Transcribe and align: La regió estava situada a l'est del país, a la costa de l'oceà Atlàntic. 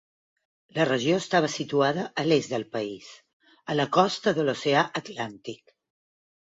La 0.77 0.85
regió 0.89 1.17
estava 1.23 1.49
situada 1.57 2.07
a 2.23 2.25
l'est 2.31 2.55
del 2.55 2.67
país, 2.79 3.11
a 3.75 3.79
la 3.79 3.89
costa 4.01 4.37
de 4.41 4.49
l'oceà 4.51 4.89
Atlàntic. 5.05 5.75